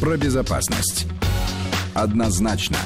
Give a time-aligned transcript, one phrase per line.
[0.00, 1.06] про безопасность.
[1.94, 2.78] Однозначно.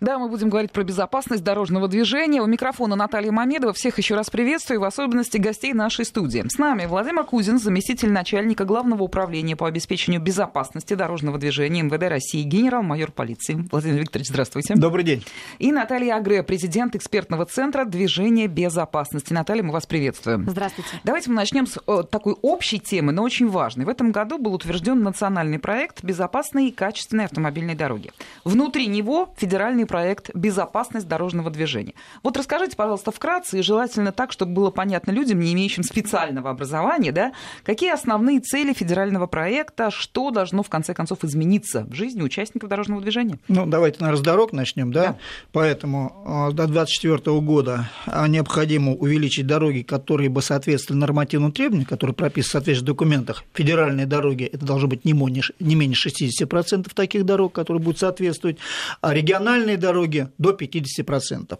[0.00, 2.40] Да, мы будем говорить про безопасность дорожного движения.
[2.40, 3.74] У микрофона Наталья Мамедова.
[3.74, 6.42] Всех еще раз приветствую, в особенности гостей нашей студии.
[6.48, 12.42] С нами Владимир Кузин, заместитель начальника Главного управления по обеспечению безопасности дорожного движения МВД России,
[12.44, 13.68] генерал-майор полиции.
[13.70, 14.74] Владимир Викторович, здравствуйте.
[14.74, 15.22] Добрый день.
[15.58, 19.34] И Наталья Агре, президент экспертного центра движения безопасности.
[19.34, 20.46] Наталья, мы вас приветствуем.
[20.48, 20.88] Здравствуйте.
[21.04, 23.84] Давайте мы начнем с такой общей темы, но очень важной.
[23.84, 28.12] В этом году был утвержден национальный проект безопасной и качественной автомобильной дороги.
[28.44, 31.94] Внутри него федеральный проект «Безопасность дорожного движения».
[32.22, 37.10] Вот расскажите, пожалуйста, вкратце, и желательно так, чтобы было понятно людям, не имеющим специального образования,
[37.10, 37.32] да,
[37.64, 43.02] какие основные цели федерального проекта, что должно, в конце концов, измениться в жизни участников дорожного
[43.02, 43.40] движения?
[43.48, 45.02] Ну, давайте, наверное, с дорог начнем, да?
[45.02, 45.16] да.
[45.50, 52.14] Поэтому э, до 2024 года а, необходимо увеличить дороги, которые бы соответствовали нормативным требованиям, которые
[52.14, 53.44] прописаны в соответствующих документах.
[53.54, 58.58] Федеральные дороги– это должно быть не менее 60% таких дорог, которые будут соответствовать,
[59.00, 61.58] а региональные дороги до 50%.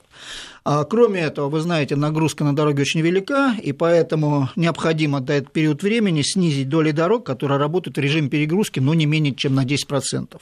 [0.65, 5.51] А кроме этого, вы знаете, нагрузка на дороги очень велика, и поэтому необходимо до этого
[5.51, 9.65] период времени снизить доли дорог, которые работают в режиме перегрузки, но не менее чем на
[9.65, 10.41] 10%.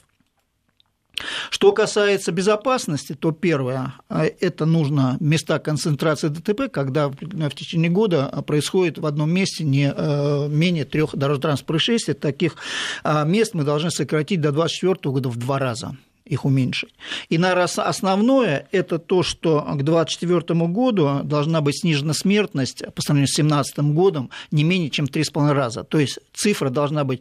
[1.50, 8.98] Что касается безопасности, то первое, это нужно места концентрации ДТП, когда в течение года происходит
[8.98, 12.14] в одном месте не э, менее трех дорожно-транспортных происшествий.
[12.14, 12.56] Таких
[13.02, 15.96] а, мест мы должны сократить до 2024 года в два раза
[16.28, 16.94] их уменьшить.
[17.28, 23.28] И, наверное, основное– это то, что к 2024 году должна быть снижена смертность по сравнению
[23.28, 25.84] с 2017 годом не менее чем в 3,5 раза.
[25.84, 27.20] То есть цифра должна быть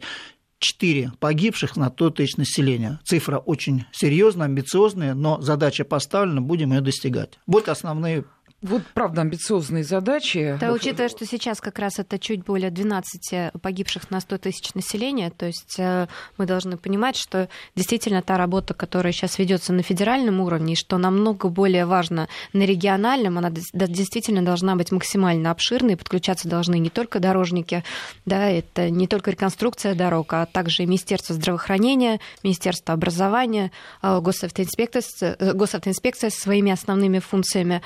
[0.60, 3.00] 4 погибших на 100 тысяч населения.
[3.04, 7.38] Цифра очень серьезная, амбициозная, но задача поставлена, будем ее достигать.
[7.46, 8.24] Вот основные
[8.60, 10.58] вот, правда, амбициозные задачи.
[10.60, 15.30] Да, учитывая, что сейчас как раз это чуть более 12 погибших на 100 тысяч населения,
[15.30, 20.40] то есть э, мы должны понимать, что действительно та работа, которая сейчас ведется на федеральном
[20.40, 26.48] уровне, и что намного более важно на региональном, она действительно должна быть максимально обширной, подключаться
[26.48, 27.84] должны не только дорожники,
[28.26, 33.70] да, это не только реконструкция дорог, а также и Министерство здравоохранения, Министерство образования,
[34.02, 37.82] э, госавтоинспекция, э, госавтоинспекция со своими основными функциями,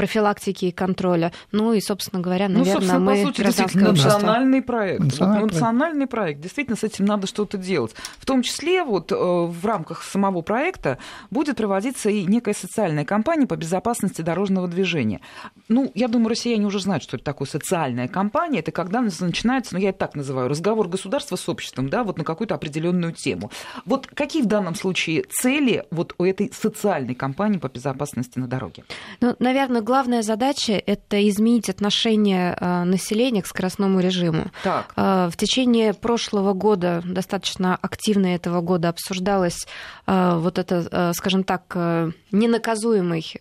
[0.00, 1.30] профилактики и контроля.
[1.52, 3.16] Ну и, собственно говоря, наверное, ну, собственно, мы...
[3.16, 5.00] по сути, действительно, национальный проект.
[5.00, 6.40] Национальный, вот, национальный проект.
[6.40, 7.94] Действительно, с этим надо что-то делать.
[8.18, 10.96] В том числе вот э, в рамках самого проекта
[11.30, 15.20] будет проводиться и некая социальная кампания по безопасности дорожного движения.
[15.68, 18.60] Ну, я думаю, россияне уже знают, что это такое социальная кампания.
[18.60, 22.24] Это когда начинается, ну, я это так называю, разговор государства с обществом, да, вот на
[22.24, 23.50] какую-то определенную тему.
[23.84, 28.84] Вот какие в данном случае цели вот у этой социальной кампании по безопасности на дороге?
[29.20, 34.52] Ну, наверное, главная задача– это изменить отношение э, населения к скоростному режиму.
[34.62, 34.92] Так.
[34.94, 39.66] Э, в течение прошлого года, достаточно активно этого года, обсуждалось
[40.06, 41.74] э, вот это, скажем так,
[42.30, 43.34] ненаказуемый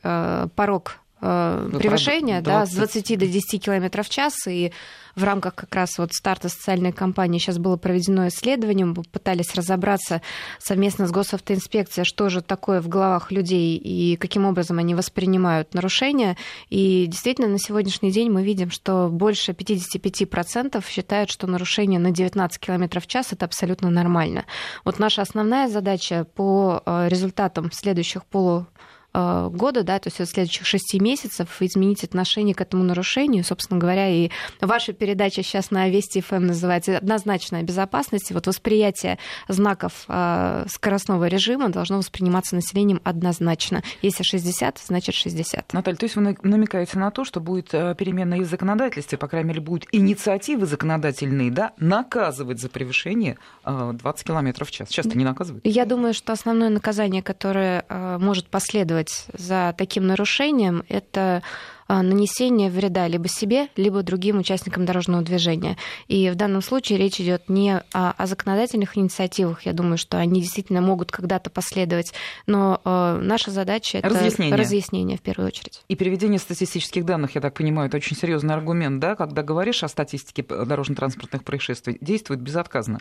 [0.56, 4.72] порог превышения да, с 20 до 10 км в час, и
[5.16, 10.22] в рамках как раз вот старта социальной кампании сейчас было проведено исследование, мы пытались разобраться
[10.60, 16.38] совместно с госавтоинспекцией, что же такое в головах людей и каким образом они воспринимают нарушения.
[16.70, 22.60] И действительно, на сегодняшний день мы видим, что больше 55% считают, что нарушение на 19
[22.60, 24.46] км в час это абсолютно нормально.
[24.86, 30.26] Вот наша основная задача по э, результатам следующих полу Э, года, да, то есть в
[30.26, 33.44] следующих шести месяцев изменить отношение к этому нарушению.
[33.44, 34.30] Собственно говоря, и
[34.62, 38.32] ваша передача сейчас на Вести ФМ называется «Однозначная безопасность».
[38.32, 39.18] Вот восприятие
[39.48, 43.84] знаков э, скоростного режима должно восприниматься населением однозначно.
[44.02, 45.74] Если 60, значит 60.
[45.74, 49.28] Наталья, то есть вы намекаете на то, что будет э, перемена и в законодательстве, по
[49.28, 54.90] крайней мере, будут инициативы законодательные, да, наказывать за превышение 20 км в час.
[54.90, 55.66] Часто не наказывают?
[55.66, 57.86] Я думаю, что основное наказание, которое
[58.20, 61.42] может последовать последовать за таким нарушением, это
[61.88, 65.78] а, нанесение вреда либо себе, либо другим участникам дорожного движения.
[66.08, 70.42] И в данном случае речь идет не о, о законодательных инициативах, я думаю, что они
[70.42, 72.14] действительно могут когда-то последовать,
[72.46, 74.56] но э, наша задача это разъяснение.
[74.56, 75.82] разъяснение в первую очередь.
[75.88, 79.88] И приведение статистических данных, я так понимаю, это очень серьезный аргумент, да, когда говоришь о
[79.88, 83.00] статистике дорожно-транспортных происшествий, действует безотказно.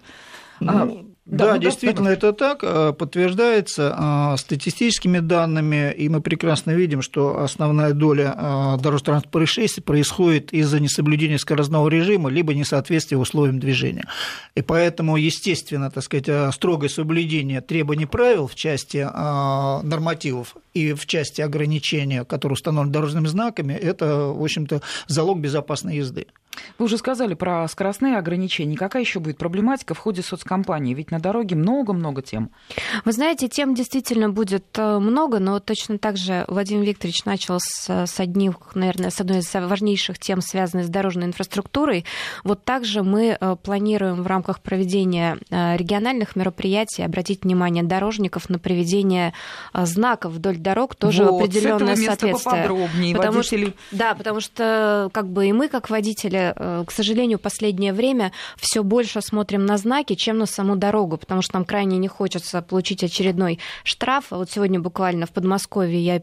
[0.61, 7.03] Ну, да, да, действительно, это так, а, подтверждается а, статистическими данными, и мы прекрасно видим,
[7.03, 14.07] что основная доля а, дорожно-транспортных происшествий происходит из-за несоблюдения скоростного режима, либо несоответствия условиям движения.
[14.55, 19.07] И поэтому, естественно, так сказать, строгое соблюдение требований правил в части
[19.85, 26.27] нормативов и в части ограничения, которые установлены дорожными знаками, это, в общем-то, залог безопасной езды.
[26.79, 28.77] Вы уже сказали про скоростные ограничения.
[28.77, 30.95] Какая еще будет проблематика в ходе соцкомпании?
[30.95, 32.51] Ведь на дороге много-много тем.
[33.05, 37.89] Вы знаете, тем действительно будет э, много, но точно так же Владимир Викторович начал с,
[37.89, 42.05] с одних, наверное, с одной из важнейших тем, связанных с дорожной инфраструктурой.
[42.45, 48.59] Вот также мы э, планируем в рамках проведения э, региональных мероприятий обратить внимание дорожников на
[48.59, 49.33] приведение
[49.75, 52.62] знаков вдоль дорог, тоже вот, определенное соответствие.
[53.15, 53.67] Потому водители...
[53.67, 58.32] что, да, потому что как бы и мы, как водители, Э, к сожалению, последнее время
[58.56, 62.62] все больше смотрим на знаки, чем на саму дорогу, потому что нам крайне не хочется
[62.62, 64.26] получить очередной штраф.
[64.31, 66.23] Вот сегодня буквально в Подмосковье я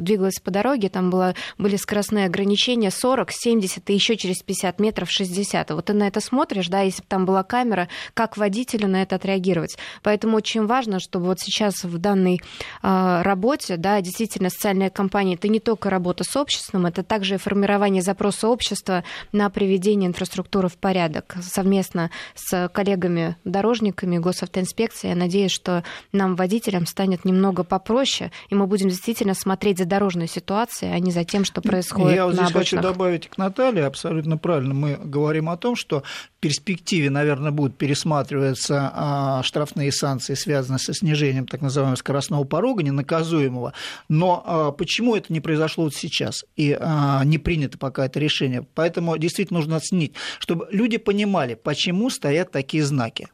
[0.00, 5.10] двигалась по дороге, там было, были скоростные ограничения 40, 70 и еще через 50 метров
[5.10, 5.70] 60.
[5.70, 9.16] Вот ты на это смотришь, да, если бы там была камера, как водителю на это
[9.16, 9.76] отреагировать.
[10.02, 12.40] Поэтому очень важно, чтобы вот сейчас в данной
[12.82, 18.02] э, работе, да, действительно социальная компания, это не только работа с обществом, это также формирование
[18.02, 25.08] запроса общества на приведение инфраструктуры в порядок совместно с коллегами-дорожниками госавтоинспекции.
[25.08, 30.26] Я надеюсь, что нам, водителям, станет немного попроще, и мы будем действительно смотреть за дорожной
[30.26, 32.82] ситуацией, а не за тем, что происходит Я вот здесь обочинах.
[32.82, 34.72] хочу добавить к Наталье, абсолютно правильно.
[34.72, 40.94] Мы говорим о том, что в перспективе, наверное, будут пересматриваться а, штрафные санкции, связанные со
[40.94, 43.74] снижением так называемого скоростного порога, ненаказуемого.
[44.08, 48.66] Но а, почему это не произошло вот сейчас и а, не принято пока это решение?
[48.74, 53.28] Поэтому действительно нужно оценить, чтобы люди понимали, почему стоят такие знаки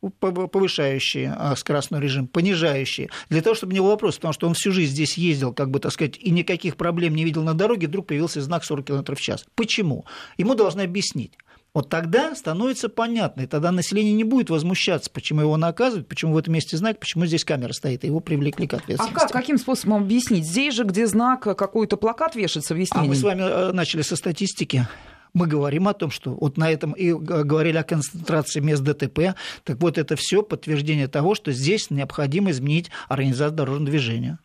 [0.00, 4.72] повышающие а, скоростной режим, понижающие, для того, чтобы не было вопроса, потому что он всю
[4.72, 8.06] жизнь здесь ездил, как бы, так сказать, и никаких проблем не видел на дороге, вдруг
[8.06, 9.44] появился знак 40 км в час.
[9.54, 10.06] Почему?
[10.38, 11.32] Ему должны объяснить.
[11.72, 16.36] Вот тогда становится понятно, и тогда население не будет возмущаться, почему его наказывают, почему в
[16.36, 19.16] этом месте знак, почему здесь камера стоит, и его привлекли к ответственности.
[19.16, 20.44] А как, каким способом объяснить?
[20.44, 23.06] Здесь же, где знак, какой-то плакат вешается, объяснение?
[23.06, 24.88] А мы с вами э, начали со статистики
[25.32, 29.34] мы говорим о том, что вот на этом и говорили о концентрации мест ДТП,
[29.64, 34.38] так вот это все подтверждение того, что здесь необходимо изменить организацию дорожного движения.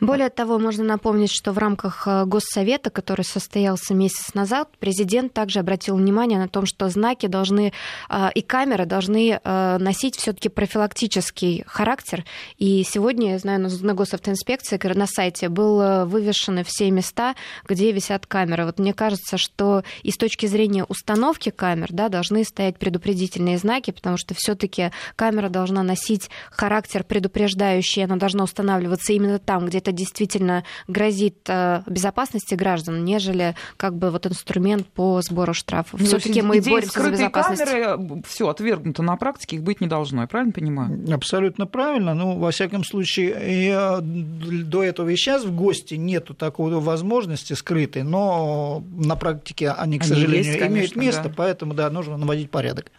[0.00, 5.58] Более того, можно напомнить, что в рамках э, Госсовета, который состоялся месяц назад, президент также
[5.58, 7.72] обратил внимание на том, что знаки должны
[8.08, 12.24] э, и камеры должны э, носить все-таки профилактический характер.
[12.58, 17.34] И сегодня, я знаю, на госавтоинспекции на сайте был вывешены все места,
[17.66, 18.66] где висят камеры.
[18.66, 23.90] Вот мне кажется, что и с точки зрения установки камер да, должны стоять предупредительные знаки,
[23.90, 29.78] потому что все-таки камера должна носить характер предупреждающий, она должна устанавливаться именно там, там, где
[29.78, 35.98] это действительно грозит э, безопасности граждан, нежели как бы вот инструмент по сбору штрафов.
[35.98, 37.64] Ну, Все-таки мы боремся за безопасность.
[37.64, 41.02] камеры, все отвергнуто на практике, их быть не должно, я правильно понимаю?
[41.10, 42.12] Абсолютно правильно.
[42.12, 48.02] Ну, во всяком случае, и до этого и сейчас в гости нету такой возможности скрытой,
[48.02, 51.34] но на практике они, к они сожалению, есть, конечно, имеют место, да.
[51.34, 52.92] поэтому, да, нужно наводить порядок.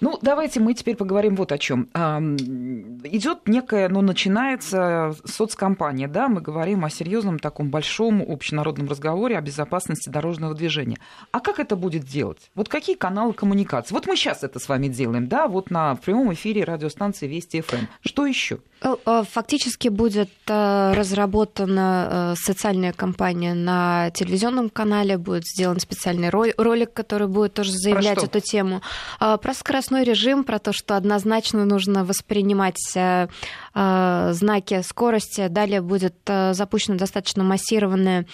[0.00, 1.88] Ну, давайте мы теперь поговорим вот о чем.
[3.04, 9.40] Идет некая, ну, начинается соцкомпания, да, мы говорим о серьезном таком большом общенародном разговоре о
[9.40, 10.98] безопасности дорожного движения.
[11.32, 12.50] А как это будет делать?
[12.54, 13.94] Вот какие каналы коммуникации?
[13.94, 17.86] Вот мы сейчас это с вами делаем, да, вот на прямом эфире радиостанции Вести ФМ.
[18.02, 18.58] Что еще?
[18.80, 26.92] Э, э, фактически будет э, разработана социальная кампания на телевизионном канале, будет сделан специальный ролик,
[26.92, 28.82] который будет тоже заявлять эту тему.
[29.18, 32.78] Про скоростной режим, про то, что однозначно нужно воспринимать
[33.78, 35.48] знаки скорости.
[35.48, 38.26] Далее будет запущена достаточно массированная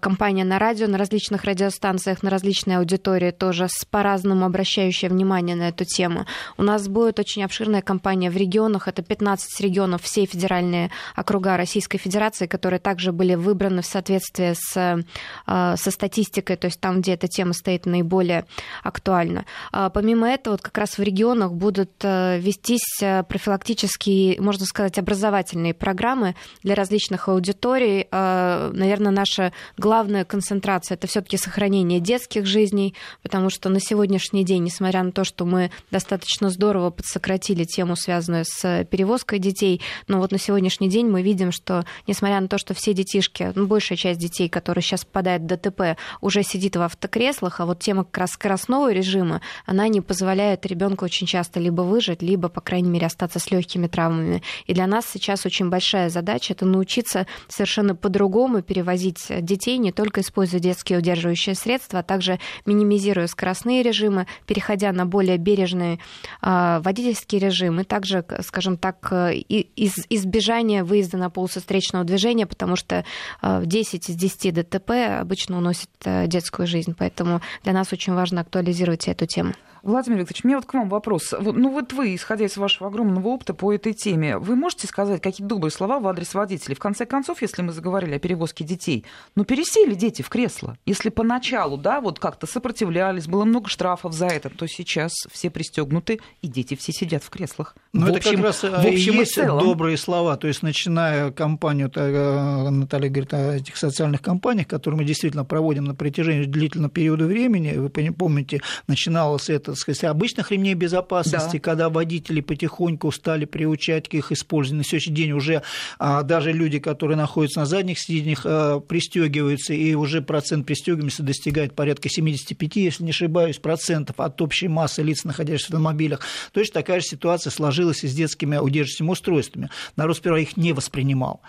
[0.00, 5.68] кампания на радио, на различных радиостанциях, на различной аудитории тоже с по-разному обращающая внимание на
[5.68, 6.26] эту тему.
[6.56, 11.98] У нас будет очень обширная кампания в регионах, это 15 регионов, все федеральные округа Российской
[11.98, 17.14] Федерации, которые также были выбраны в соответствии с, э, со статистикой, то есть там, где
[17.14, 18.44] эта тема стоит наиболее
[18.82, 19.46] актуальна.
[19.72, 24.98] А помимо этого, вот как раз в регионах будут э, вестись э, профилактические, можно сказать,
[24.98, 28.08] образовательные программы для различных аудиторий.
[28.10, 35.02] Наверное, наша главная концентрация это все-таки сохранение детских жизней, потому что на сегодняшний день, несмотря
[35.02, 39.80] на то, что мы достаточно здорово подсократили тему, связанную с перевозкой детей.
[40.08, 43.66] Но вот на сегодняшний день мы видим, что несмотря на то, что все детишки, ну,
[43.66, 48.04] большая часть детей, которые сейчас попадают в ДТП, уже сидит в автокреслах, а вот тема
[48.04, 52.88] как раз скоростного режима, она не позволяет ребенку очень часто либо выжить, либо, по крайней
[52.88, 54.42] мере, остаться с легкими травмами.
[54.66, 60.20] И для нас сейчас очень большая задача это научиться совершенно по-другому перевозить детей, не только
[60.20, 66.00] используя детские удерживающие средства, а также минимизируя скоростные режимы, переходя на более бережный
[66.42, 72.76] э, водительский режим, и также, скажем так, из, избежания выезда на полосу встречного движения, потому
[72.76, 73.04] что
[73.42, 76.94] 10 из 10 ДТП обычно уносит детскую жизнь.
[76.98, 79.54] Поэтому для нас очень важно актуализировать эту тему.
[79.86, 81.32] Владимир Викторович, у меня вот к вам вопрос.
[81.38, 85.48] Ну вот вы, исходя из вашего огромного опыта по этой теме, вы можете сказать какие-то
[85.48, 86.74] добрые слова в адрес водителей?
[86.74, 90.76] В конце концов, если мы заговорили о перевозке детей, ну пересели дети в кресло.
[90.86, 96.20] Если поначалу, да, вот как-то сопротивлялись, было много штрафов за это, то сейчас все пристегнуты,
[96.42, 97.74] и дети все сидят в креслах.
[97.92, 99.58] Ну это как раз в общем и есть целом.
[99.64, 100.36] добрые слова.
[100.36, 105.84] То есть начиная кампанию, э, Наталья говорит о этих социальных кампаниях, которые мы действительно проводим
[105.84, 111.60] на протяжении длительного периода времени, вы помните, начиналось это так сказать, обычных ремней безопасности, да.
[111.60, 114.78] когда водители потихоньку стали приучать к их использованию.
[114.78, 115.62] На сегодняшний день уже
[115.98, 121.74] а, даже люди, которые находятся на задних сиденьях, а, пристегиваются, и уже процент пристегиваемости достигает
[121.74, 126.20] порядка 75, если не ошибаюсь, процентов от общей массы лиц, находящихся в автомобилях.
[126.52, 129.70] Точно такая же ситуация сложилась и с детскими удерживающими устройствами.
[129.96, 131.40] Народ сперва их не воспринимал.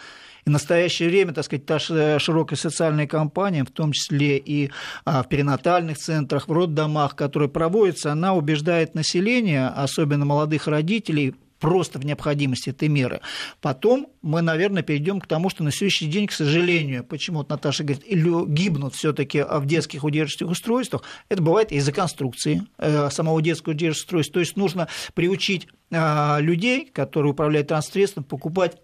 [0.48, 4.72] И в настоящее время, так сказать, та широкая социальная кампания, в том числе и
[5.04, 12.00] а, в перинатальных центрах, в роддомах, которая проводится, она убеждает население, особенно молодых родителей, просто
[12.00, 13.22] в необходимости этой меры.
[13.62, 17.84] Потом мы, наверное, перейдем к тому, что на сегодняшний день, к сожалению, почему вот Наташа
[17.84, 24.02] говорит, гибнут все-таки в детских удерживающих устройствах, это бывает из-за конструкции э, самого детского удерживающего
[24.02, 24.34] устройства.
[24.34, 28.78] То есть нужно приучить а, людей, которые управляют транспортным покупать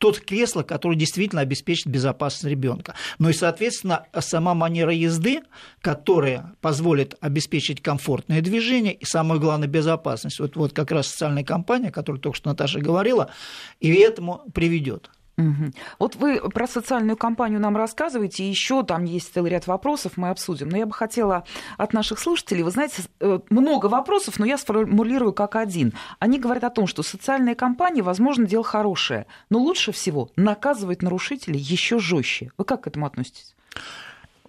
[0.00, 2.94] тот кресло, которое действительно обеспечит безопасность ребенка.
[3.18, 5.42] Ну и, соответственно, сама манера езды,
[5.82, 10.40] которая позволит обеспечить комфортное движение и, самое главное, безопасность.
[10.40, 13.30] Вот, вот как раз социальная компания, о которой только что Наташа говорила,
[13.78, 15.10] и этому приведет.
[15.40, 15.72] Угу.
[15.98, 20.68] Вот вы про социальную кампанию нам рассказываете, еще там есть целый ряд вопросов, мы обсудим.
[20.68, 21.44] Но я бы хотела
[21.78, 25.94] от наших слушателей, вы знаете, э, много вопросов, но я сформулирую как один.
[26.18, 31.58] Они говорят о том, что социальная кампания, возможно, дело хорошее, но лучше всего наказывать нарушителей
[31.58, 32.52] еще жестче.
[32.58, 33.54] Вы как к этому относитесь?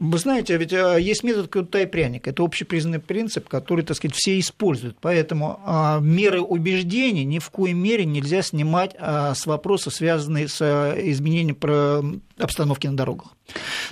[0.01, 2.31] Вы знаете, ведь э, есть метод кнута и пряника.
[2.31, 4.97] Это общепризнанный принцип, который, так сказать, все используют.
[4.99, 10.59] Поэтому а, меры убеждений ни в коей мере нельзя снимать а, с вопросов, связанных с
[10.59, 13.35] э, изменением обстановки на дорогах.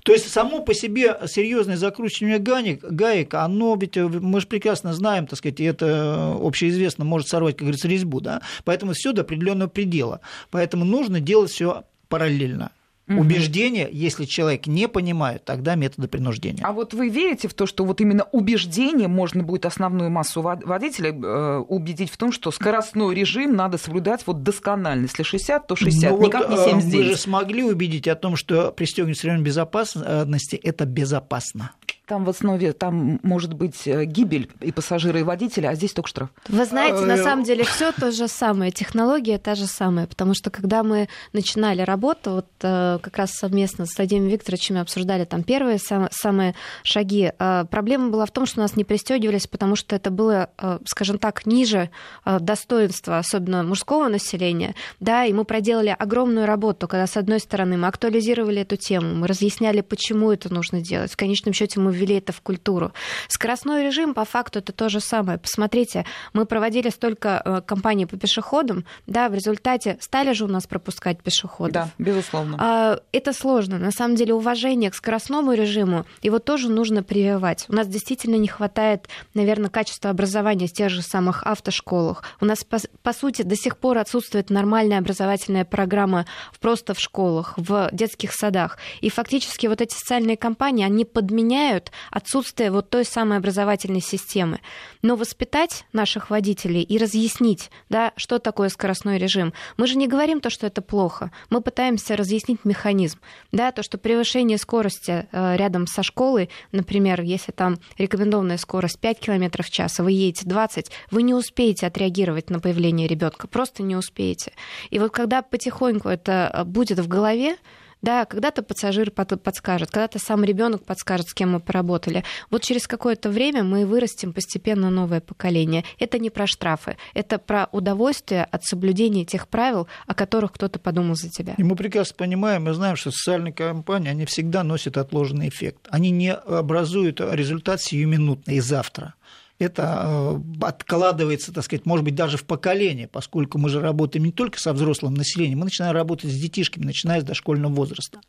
[0.02, 4.96] То есть само по себе серьезное закручивание гаек, гаек, оно ведь, э, мы же прекрасно
[4.96, 8.42] знаем, так сказать, и это общеизвестно, может сорвать, как говорится, резьбу, да?
[8.64, 10.22] поэтому все до определенного предела.
[10.50, 12.72] Поэтому нужно делать все параллельно
[13.10, 13.22] угу.
[13.22, 16.64] убеждения, если человек не понимает, тогда методы принуждения.
[16.64, 21.12] А вот вы верите в то, что вот именно убеждение можно будет основную массу водителей
[21.12, 25.04] э, убедить в том, что скоростной режим надо соблюдать вот досконально.
[25.04, 26.94] Если 60, то 60, ну, никак вот, не 79.
[26.94, 31.72] Э, мы же смогли убедить о том, что пристегивание ремнем безопасности– это безопасно.
[32.10, 36.10] Там в основе там может быть э, гибель и пассажира, и водителя, а здесь только
[36.10, 36.30] штраф.
[36.48, 40.50] Вы знаете, на самом деле все то же самое, технология та же самая, потому что
[40.50, 45.78] когда мы начинали работу, вот э, как раз совместно с Владимиром Викторовичем обсуждали там первые
[45.78, 50.50] самые шаги, э, проблема была в том, что нас не пристегивались, потому что это было,
[50.88, 51.92] скажем так, ниже
[52.26, 57.88] достоинства, особенно мужского населения, да, и мы проделали огромную работу, когда с одной стороны мы
[57.88, 62.34] актуализировали эту тему, мы разъясняли, почему это нужно делать, в конечном счете мы ввели это
[62.34, 62.94] в культуру.
[63.28, 65.38] Скоростной режим, по факту, это то же самое.
[65.38, 70.68] Посмотрите, мы проводили столько э, кампаний по пешеходам, да, в результате стали же у нас
[70.68, 71.74] пропускать пешеходов.
[71.74, 72.58] Да, безусловно.
[72.60, 73.78] А, это сложно.
[73.78, 77.66] На самом деле уважение к скоростному режиму, его тоже нужно прививать.
[77.70, 82.24] У нас действительно не хватает, наверное, качества образования в тех же самых автошколах.
[82.42, 86.26] У нас, по, по сути, до сих пор отсутствует нормальная образовательная программа
[86.60, 88.78] просто в школах, в детских садах.
[89.02, 94.60] И фактически вот эти социальные кампании, они подменяют отсутствие вот той самой образовательной системы.
[95.02, 99.54] Но воспитать наших водителей и разъяснить, да, что такое скоростной режим.
[99.78, 101.32] Мы же не говорим то, что это плохо.
[101.50, 103.20] Мы пытаемся разъяснить механизм.
[103.52, 109.20] Да, то, что превышение скорости э, рядом со школой, например, если там рекомендованная скорость 5
[109.20, 113.84] км в час, а вы едете 20, вы не успеете отреагировать на появление ребенка, просто
[113.84, 114.54] не успеете.
[114.90, 117.58] И вот когда потихоньку это э, будет в голове,
[118.02, 122.24] да, когда-то пассажир подскажет, когда-то сам ребенок подскажет, с кем мы поработали.
[122.50, 125.84] Вот через какое-то время мы вырастим постепенно новое поколение.
[125.98, 131.16] Это не про штрафы, это про удовольствие от соблюдения тех правил, о которых кто-то подумал
[131.16, 131.56] за тебя.
[131.58, 135.88] И мы прекрасно понимаем, мы знаем, что социальные компании, они всегда носят отложенный эффект.
[135.90, 139.16] Они не образуют результат сиюминутный и завтра
[139.60, 144.32] это э, откладывается, так сказать, может быть, даже в поколение, поскольку мы же работаем не
[144.32, 148.22] только со взрослым населением, мы начинаем работать с детишками, начиная с дошкольного возраста.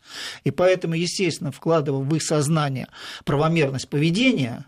[0.43, 2.89] И поэтому, естественно, вкладывая в их сознание
[3.25, 4.67] правомерность поведения,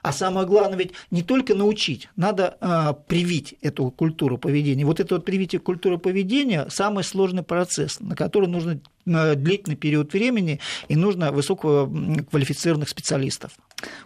[0.00, 4.86] А самое главное ведь не только научить, надо э, привить эту культуру поведения.
[4.86, 10.60] Вот это вот привитие культуры поведения– самый сложный процесс, на который нужно длительный период времени
[10.88, 13.52] и нужно высококвалифицированных специалистов.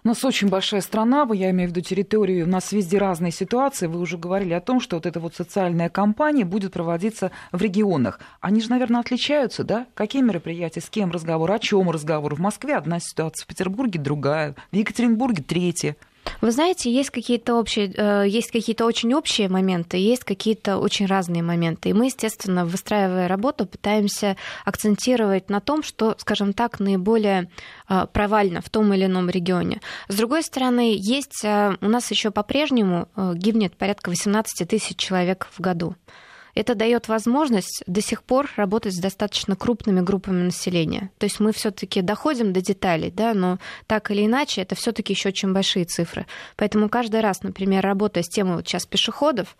[0.04, 3.86] У нас очень большая страна, я имею в виду территорию, у нас везде разные ситуации.
[3.86, 8.20] Вы уже говорили о том, что вот эта вот социальная кампания будет проводиться в регионах.
[8.40, 9.86] Они же, наверное, отличаются, да?
[9.94, 12.34] Какие мероприятия, с кем разговор, о чем разговор?
[12.34, 15.96] В Москве одна ситуация, в Петербурге другая, в Екатеринбурге третья.
[16.40, 21.42] Вы знаете, есть какие-то общие, э, есть какие-то очень общие моменты, есть какие-то очень разные
[21.42, 21.90] моменты.
[21.90, 27.48] И мы, естественно, выстраивая работу, пытаемся акцентировать на том, что, скажем так, наиболее
[27.88, 29.80] э, провально в том или ином регионе.
[30.08, 35.60] С другой стороны, есть э, у нас еще по-прежнему гибнет порядка 18 тысяч человек в
[35.60, 35.94] году.
[36.54, 41.10] Это дает возможность до сих пор работать с достаточно крупными группами населения.
[41.18, 45.30] То есть мы все-таки доходим до деталей, да, но так или иначе это все-таки еще
[45.30, 46.26] очень большие цифры.
[46.56, 49.56] Поэтому каждый раз, например, работая с темой вот сейчас пешеходов,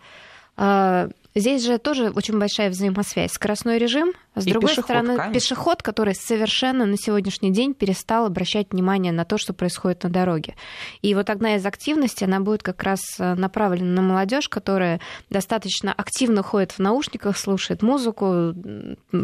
[0.56, 3.32] а, Здесь же тоже очень большая взаимосвязь.
[3.32, 5.34] Скоростной режим, с и другой пешеход, стороны, конечно.
[5.34, 10.54] пешеход, который совершенно на сегодняшний день перестал обращать внимание на то, что происходит на дороге.
[11.00, 15.92] И вот одна из активностей, она будет как раз э, направлена на молодежь, которая достаточно
[15.92, 18.54] активно ходит в наушниках, слушает музыку,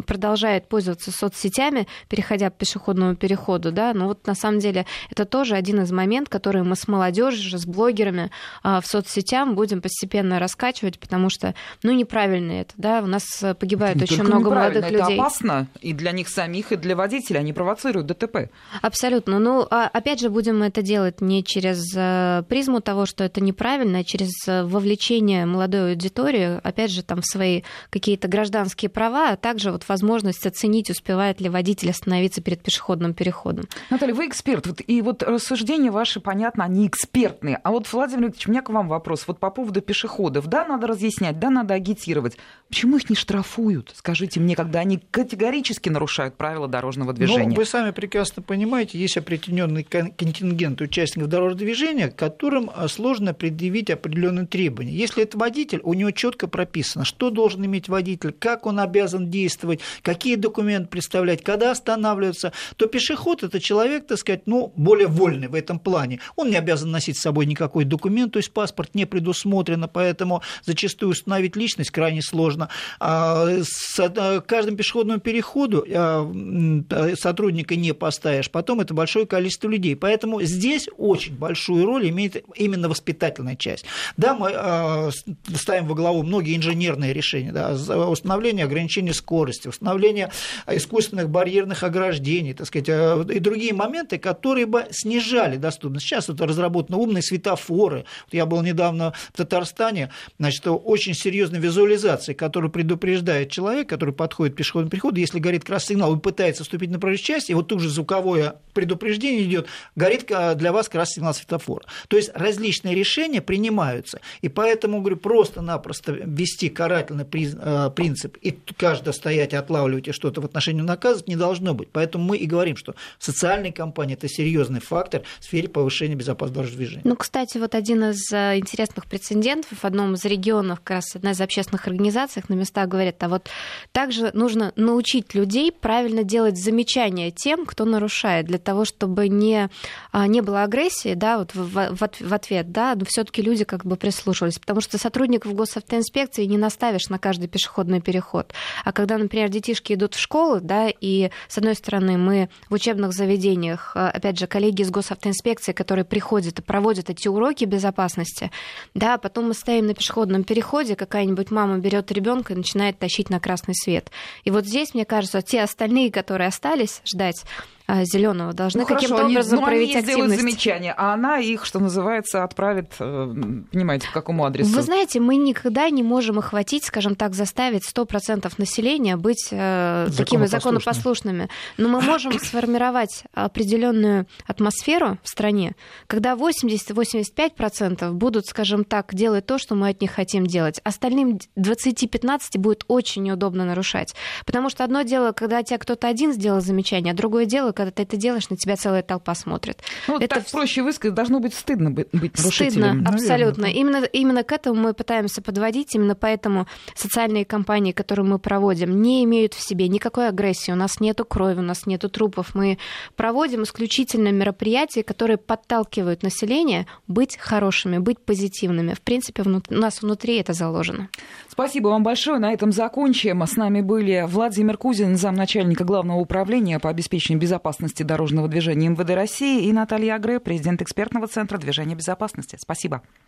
[0.06, 3.70] продолжает пользоваться соцсетями, переходя по пешеходному переходу.
[3.70, 3.92] Да?
[3.92, 7.66] Но вот на самом деле это тоже один из моментов, который мы с молодежью, с
[7.66, 8.30] блогерами
[8.62, 13.55] а, в соцсетях будем постепенно раскачивать, потому что ну, неправильно это, да, у нас э,
[13.55, 15.14] погибает это очень много молодых людей.
[15.14, 18.50] Это опасно и для них самих, и для водителей, они провоцируют ДТП.
[18.81, 19.38] Абсолютно.
[19.38, 23.99] Ну, а, опять же, будем это делать не через э, призму того, что это неправильно,
[23.99, 29.37] а через э, вовлечение молодой аудитории, опять же, там, в свои какие-то гражданские права, а
[29.37, 33.67] также вот возможность оценить, успевает ли водитель остановиться перед пешеходным переходом.
[33.90, 37.61] Наталья, вы эксперт, вот, и вот рассуждения ваши, понятно, они экспертные.
[37.62, 39.25] А вот, Владимир Викторович, у меня к вам вопрос.
[39.26, 40.47] Вот по поводу пешеходов.
[40.47, 42.37] Да, надо разъяснять, да, надо агитировать агитировать.
[42.68, 43.92] Почему их не штрафуют?
[43.97, 47.49] Скажите мне, когда они категорически нарушают правила дорожного движения.
[47.49, 53.88] Ну, вы сами прекрасно понимаете, есть определенный контингент участников дорожного движения, которым а, сложно предъявить
[53.90, 54.92] определенные требования.
[54.92, 59.80] Если это водитель, у него четко прописано, что должен иметь водитель, как он обязан действовать,
[60.02, 65.54] какие документы представлять, когда останавливаться, то пешеход это человек, так сказать, ну, более вольный в
[65.54, 66.21] этом плане.
[66.36, 71.12] Он не обязан носить с собой никакой документ, то есть паспорт не предусмотрено, поэтому зачастую
[71.12, 72.69] установить личность крайне сложно.
[73.00, 79.97] А с э, каждым пешеходному переходу э, сотрудника не поставишь, потом это большое количество людей.
[79.97, 83.84] Поэтому здесь очень большую роль имеет именно воспитательная часть.
[84.17, 85.10] Да, мы э,
[85.54, 87.73] ставим во главу многие инженерные решения, да,
[88.08, 90.30] установление ограничения скорости, установление
[90.67, 92.88] искусственных барьерных ограждений, так сказать,
[93.30, 96.06] и другие моменты, которые бы снижали доступность.
[96.06, 98.04] Сейчас вот разработаны умные светофоры.
[98.32, 104.59] Я был недавно в Татарстане, значит, очень серьезно визуализации, которая предупреждает человек, который подходит к
[104.59, 107.81] пешеходному переходу, если горит красный сигнал, он пытается вступить на проезжую часть, и вот тут
[107.81, 111.85] же звуковое предупреждение идет, горит для вас красный сигнал светофора.
[112.09, 114.21] То есть различные решения принимаются.
[114.43, 120.41] И поэтому, говорю, просто-напросто ввести карательный э, принцип и каждый стоять и отлавливать и что-то
[120.41, 121.89] в отношении наказывать не должно быть.
[121.93, 126.78] Поэтому мы и говорим, что социальная компания– это серьезный фактор в сфере повышения безопасности дорожного
[126.78, 127.02] движения.
[127.04, 131.33] Ну, кстати, вот один из э, интересных прецедентов в одном из регионов, как раз одна
[131.33, 133.49] из общественных общественных организациях на местах говорят, а вот
[133.92, 139.68] также нужно научить людей правильно делать замечания тем, кто нарушает, для того, чтобы не,
[140.12, 143.64] а, не было агрессии, да, вот в, в, в ответ, да, но все таки люди
[143.64, 148.52] как бы прислушивались, потому что сотрудников госавтоинспекции не наставишь на каждый пешеходный переход.
[148.84, 153.12] А когда, например, детишки идут в школу, да, и, с одной стороны, мы в учебных
[153.12, 158.50] заведениях, а, опять же, коллеги из госавтоинспекции, которые приходят и проводят эти уроки безопасности,
[158.94, 162.98] да, а потом мы стоим на пешеходном переходе, какая-нибудь мама мама берет ребенка и начинает
[162.98, 164.10] тащить на красный свет.
[164.44, 167.44] И вот здесь, мне кажется, те остальные, которые остались ждать,
[167.88, 170.40] зеленого должны ну, каким-то образом ну, проявить они активность.
[170.40, 173.34] замечание, а она их, что называется, отправит, э,
[173.72, 174.70] понимаете, к какому адресу?
[174.70, 180.44] Вы знаете, мы никогда не можем охватить, скажем так, заставить 100% населения быть э, такими
[180.46, 181.48] законопослушными.
[181.78, 185.74] Но мы можем сформировать определенную атмосферу в стране,
[186.06, 190.80] когда 80-85% будут, скажем так, делать то, что мы от них хотим делать.
[190.84, 194.14] Остальным 20-15 будет очень неудобно нарушать.
[194.44, 198.02] Потому что одно дело, когда тебя кто-то один сделал замечание, а другое дело, когда ты
[198.02, 199.82] это делаешь, на тебя целая толпа смотрит.
[200.08, 203.04] Ну, это так проще высказать, должно быть стыдно быть нарушителем.
[203.04, 203.67] Стыдно, абсолютно.
[203.67, 209.23] Именно, именно к этому мы пытаемся подводить, именно поэтому социальные кампании, которые мы проводим, не
[209.23, 212.56] имеют в себе никакой агрессии, у нас нету крови, у нас нету трупов.
[212.56, 212.78] Мы
[213.14, 218.95] проводим исключительно мероприятия, которые подталкивают население быть хорошими, быть позитивными.
[218.95, 221.10] В принципе, у нас внутри это заложено.
[221.49, 222.41] Спасибо вам большое.
[222.41, 223.47] На этом закончим.
[223.47, 229.67] С нами были Владимир Кузин, замначальника Главного управления по обеспечению безопасности дорожного движения МВД России
[229.67, 232.57] и Наталья Агре, президент экспертного центра движения безопасности.
[232.59, 233.02] Спасибо.